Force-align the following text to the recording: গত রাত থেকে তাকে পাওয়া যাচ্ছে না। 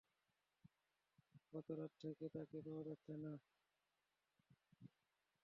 গত 1.53 1.67
রাত 1.79 1.91
থেকে 2.01 2.25
তাকে 2.35 2.57
পাওয়া 2.65 2.83
যাচ্ছে 2.87 3.13
না। 3.23 3.31